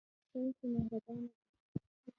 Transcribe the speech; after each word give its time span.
خدای 0.29 0.51
خو 0.57 0.65
مهربانه 0.73 1.25
دی. 1.31 1.37